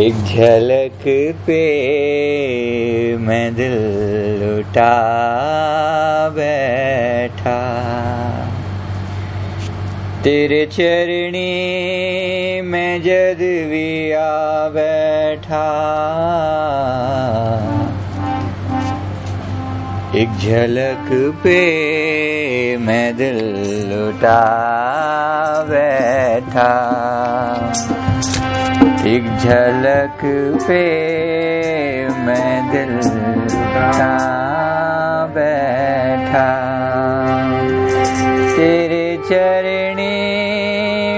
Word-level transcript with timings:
एक 0.00 0.16
झलक 0.26 1.04
पे 1.46 1.60
मैं 3.16 3.54
दिल 3.54 3.76
लुटा 4.40 4.90
बैठा। 6.28 7.56
तेरे 10.24 10.66
चरणी 10.66 11.50
मैं 12.62 13.00
जद 13.02 13.40
भी 13.70 14.12
आ 14.12 14.68
बैठा। 14.68 15.64
एक 20.20 20.38
झलक 20.38 21.08
पे 21.44 21.58
मैं 22.76 23.16
दिल 23.16 23.38
लुटा 23.88 24.36
बैठा। 25.68 26.70
एक 29.06 29.24
झलक 29.38 30.18
पे 30.68 30.82
मैं 32.08 32.70
दिल 32.72 33.00
का 33.66 34.16
बैठा। 35.34 36.52
तेरे 38.56 39.16
चरणी 39.24 40.16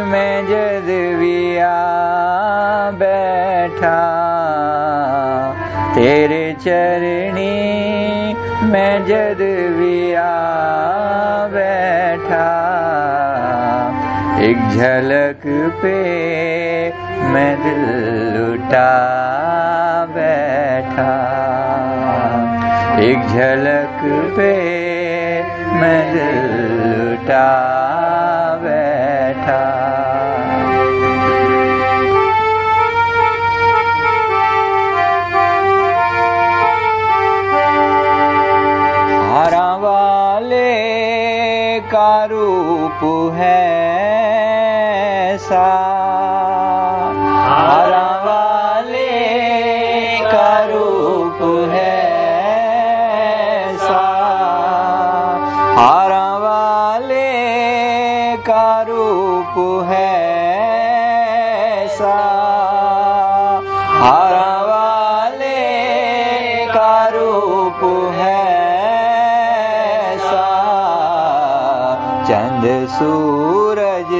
मैं 0.00 0.46
जद 0.46 0.90
बैठा। 2.98 4.00
तेरे 5.94 6.56
चरणी 6.60 7.54
मैं 8.62 9.04
जद 9.04 9.38
बैठा। 11.52 12.73
एक 14.44 14.58
झलक 14.76 15.42
पे 15.82 15.92
मैं 17.32 17.52
दिल 17.62 17.84
लुटा 18.34 18.90
बैठा। 20.16 21.12
एक 23.04 23.28
झलक 23.28 24.02
पे 24.36 24.50
मैं 25.80 26.00
दिल 26.12 26.36
लुटा 26.90 27.46
बैठा। 28.64 29.62
हारा 39.32 39.68
वाले 39.84 40.70
का 41.94 42.12
रूप 42.24 43.02
है 43.38 43.53
हारा 64.04 64.48
वाले 64.62 65.60
का 66.66 66.96
रूप 67.08 67.80
है 68.16 68.42
सा 70.18 70.48
चंद 72.28 72.66
सूरज 72.96 74.12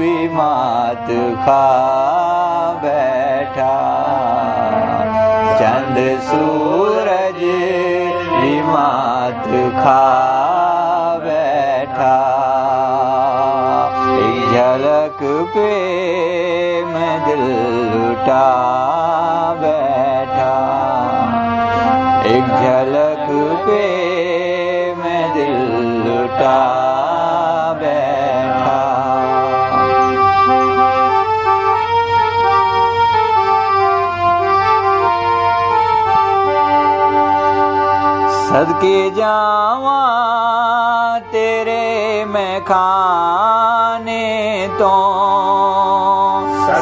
विमात 0.00 1.08
खा 1.46 1.66
बैठा। 2.84 3.74
चंद 5.60 5.98
सूरज 6.28 7.42
विमात 8.36 9.48
खा 9.80 10.33
झलक 14.54 15.18
पे 15.54 15.70
मैं 16.84 17.14
दिल 17.24 17.40
लुटा 17.92 18.42
बैठा। 19.62 20.52
एक 22.34 22.52
झलक 22.60 23.26
पे 23.64 23.80
मैं 24.94 25.24
दिल 25.34 25.56
लुटा 26.04 26.54
बैठा। 27.80 28.78
सदके 38.46 39.10
जावा 39.10 40.00
तेरे 41.32 42.24
मैं 42.24 42.60
खाने 44.14 44.68
तो 44.78 44.94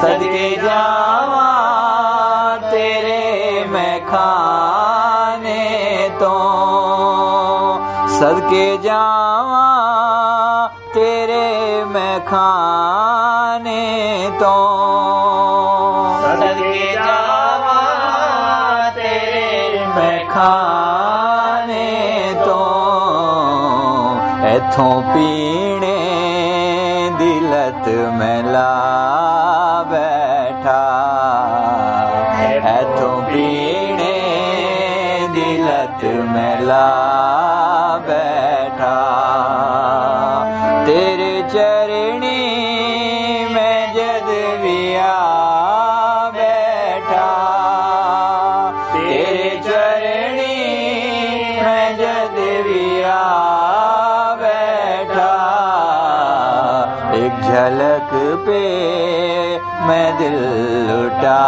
सदके 0.01 0.49
जावा 0.57 1.49
तेरे 2.71 3.65
मैं 3.73 4.01
खाने 4.07 5.63
तो 6.21 6.33
सदके 8.17 8.67
जावा 8.83 9.67
तेरे 10.95 11.45
मैं 11.95 12.19
खाने 12.27 13.81
तो 14.41 14.55
सदके 16.25 16.93
जावा 16.95 17.81
तेरे 18.97 19.87
मैं 19.97 20.19
खाने 20.29 21.89
तो 22.45 22.61
इथों 24.55 24.95
पीने 25.13 25.92
दिलत 27.23 27.85
मैं 28.15 28.43
ला 28.43 28.71
बैठा 29.91 30.81
इथों 32.71 33.17
पीने 33.23 34.15
दिलत 35.35 36.05
मैं 36.31 36.61
ला 36.61 36.87
बैठा। 38.09 38.97
झलक 57.53 58.11
पे 58.45 58.61
मैं 59.87 60.19
दिल 60.19 60.37
लुटा 60.89 61.41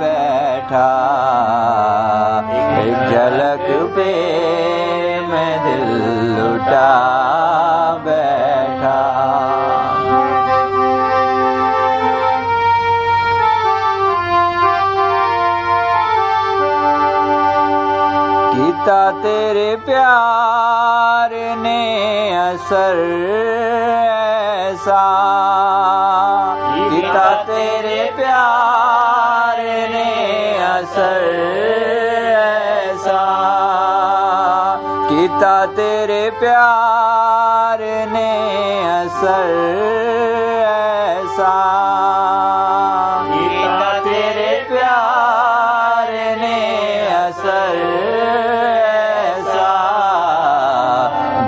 बैठा। 0.00 0.90
एक 2.82 3.10
झलक 3.10 3.66
पे 3.96 4.06
मैं 5.30 5.52
दिल 5.64 5.82
लुटा 6.36 6.86
बैठा। 8.04 9.00
गीता 18.54 19.02
तेरे 19.22 19.74
प्यार 19.86 21.30
ने 21.58 21.80
असर 22.38 23.02
गीता 26.90 27.42
तेरे 27.42 28.12
प्यार 28.16 29.58
ने 29.90 30.58
असर 30.58 31.22
ऐसा। 32.36 33.20
गीता 35.10 35.66
तेरे 35.66 36.30
प्यार 36.30 37.78
ने 38.12 38.30
असर 39.00 39.50
ऐसा। 40.66 41.54
गीता 43.34 43.98
तेरे 44.04 44.66
प्यार 44.68 46.12
ने 46.38 46.58
असर 47.06 47.76
ऐसा। 48.94 49.70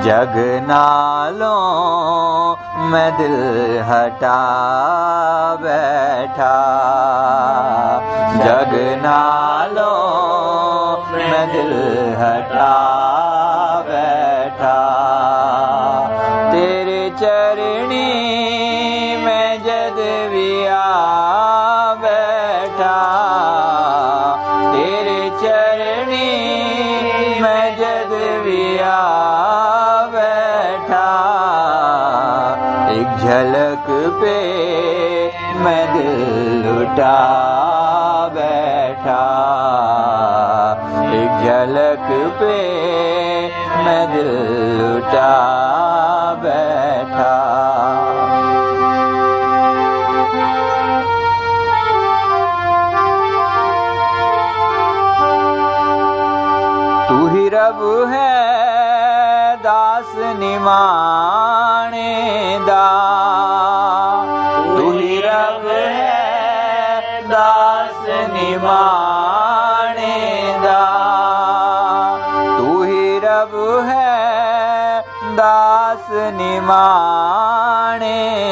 जग 0.05 0.67
नालों 0.69 2.36
मैं 2.91 3.11
दिल 3.19 3.37
हटा 3.89 4.41
बैठा। 5.63 6.55
जग 8.37 8.73
नालो 9.03 9.93
मैं 11.13 11.47
दिल 11.53 11.73
हटा 12.21 12.75
बैठा। 13.89 14.77
तेरे 16.53 17.03
चरणी 17.21 18.46
झलक 33.17 33.87
पे 34.21 34.37
मैं 35.65 35.83
दिल 35.93 36.19
लुटा 36.65 37.17
बैठा। 38.35 39.23
एक 41.17 41.45
झलक 41.45 42.09
पे 42.41 42.57
मैं 43.85 44.03
दिल 44.13 44.31
लुटा 44.79 45.33
बैठा। 46.45 47.35
तू 57.09 57.27
ही 57.29 57.49
रब 57.49 57.83
है 58.09 58.76
दास 59.67 60.13
निमाने 60.17 62.13
दा। 62.61 62.87
रब 65.21 65.67
है, 65.69 67.23
दास 67.29 68.05
निमाने 68.33 70.15
दा। 70.59 70.85
तू 72.59 72.83
ही 72.83 73.19
रब 73.19 73.55
है, 73.89 75.01
दास 75.37 76.07
निमाने 76.11 77.11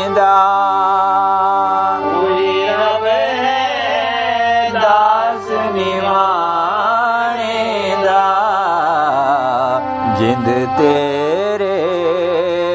दा। 0.08 0.40
दास 4.80 5.48
निमाने 5.50 6.43
जिंद 10.74 10.80
तेरे 10.80 11.74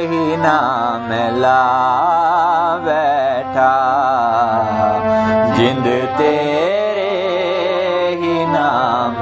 ही 0.10 0.36
नाम 0.38 1.10
ला 1.40 1.64
बैठा 2.86 3.72
जिंद 5.58 5.88
तेरे 6.18 7.10
ही 8.22 8.46
नाम 8.46 9.20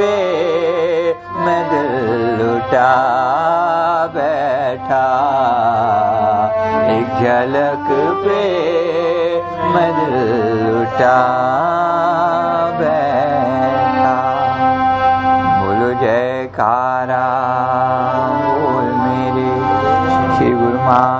पे 0.00 0.14
मैं 1.44 1.60
दिल 1.70 1.90
लुटा 2.38 2.90
बैठा। 4.14 5.06
एक 6.90 7.08
झलक 7.20 7.86
पे 8.24 8.42
मैं 9.74 9.90
दिल 9.96 10.14
लुटा 10.64 11.16
बैठा। 12.80 14.16
बोलो 15.60 15.90
जयकारा, 16.00 17.24
बोल 18.44 18.86
मेरे 19.02 19.48
गुरु 20.50 20.78
महाराज 20.78 21.19